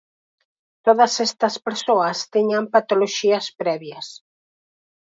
Todas 0.85 1.13
estas 1.27 1.55
persoas 1.67 2.17
tiñan 2.33 2.65
patoloxías 2.73 3.45
previas. 3.61 4.07